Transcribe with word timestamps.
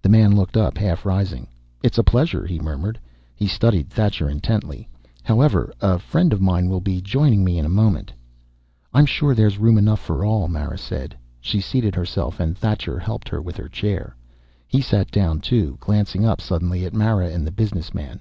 The 0.00 0.08
man 0.08 0.30
looked 0.36 0.56
up, 0.56 0.78
half 0.78 1.04
rising. 1.04 1.48
"It's 1.82 1.98
a 1.98 2.04
pleasure," 2.04 2.46
he 2.46 2.60
murmured. 2.60 3.00
He 3.34 3.48
studied 3.48 3.90
Thacher 3.90 4.28
intently. 4.30 4.88
"However, 5.24 5.74
a 5.80 5.98
friend 5.98 6.32
of 6.32 6.40
mine 6.40 6.68
will 6.68 6.78
be 6.80 7.00
joining 7.00 7.42
me 7.42 7.58
in 7.58 7.66
a 7.66 7.68
moment." 7.68 8.12
"I'm 8.94 9.06
sure 9.06 9.34
there's 9.34 9.58
room 9.58 9.76
enough 9.76 9.98
for 9.98 10.24
us 10.24 10.28
all," 10.28 10.46
Mara 10.46 10.78
said. 10.78 11.16
She 11.40 11.60
seated 11.60 11.96
herself 11.96 12.38
and 12.38 12.56
Thacher 12.56 13.00
helped 13.00 13.28
her 13.28 13.42
with 13.42 13.56
her 13.56 13.66
chair. 13.68 14.14
He 14.68 14.80
sat 14.80 15.10
down, 15.10 15.40
too, 15.40 15.78
glancing 15.80 16.24
up 16.24 16.40
suddenly 16.40 16.84
at 16.84 16.94
Mara 16.94 17.26
and 17.30 17.44
the 17.44 17.50
business 17.50 17.92
man. 17.92 18.20